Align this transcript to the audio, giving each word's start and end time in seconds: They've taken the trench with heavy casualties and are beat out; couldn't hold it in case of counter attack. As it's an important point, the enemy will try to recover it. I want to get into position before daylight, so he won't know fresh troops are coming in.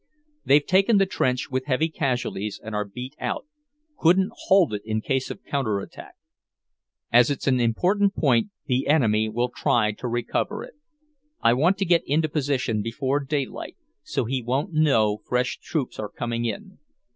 They've 0.43 0.65
taken 0.65 0.97
the 0.97 1.05
trench 1.05 1.51
with 1.51 1.65
heavy 1.67 1.87
casualties 1.87 2.59
and 2.63 2.73
are 2.73 2.85
beat 2.85 3.13
out; 3.19 3.45
couldn't 3.99 4.31
hold 4.45 4.73
it 4.73 4.81
in 4.83 4.99
case 4.99 5.29
of 5.29 5.43
counter 5.43 5.79
attack. 5.79 6.15
As 7.13 7.29
it's 7.29 7.45
an 7.45 7.59
important 7.59 8.15
point, 8.15 8.49
the 8.65 8.87
enemy 8.87 9.29
will 9.29 9.49
try 9.55 9.91
to 9.91 10.07
recover 10.07 10.63
it. 10.63 10.73
I 11.43 11.53
want 11.53 11.77
to 11.77 11.85
get 11.85 12.01
into 12.07 12.27
position 12.29 12.81
before 12.81 13.19
daylight, 13.19 13.77
so 14.01 14.25
he 14.25 14.41
won't 14.41 14.73
know 14.73 15.21
fresh 15.29 15.59
troops 15.59 15.99
are 15.99 16.09
coming 16.09 16.45
in. 16.45 16.79